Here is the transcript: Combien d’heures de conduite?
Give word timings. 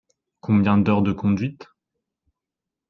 Combien 0.39 0.79
d’heures 0.79 1.03
de 1.03 1.11
conduite? 1.13 1.67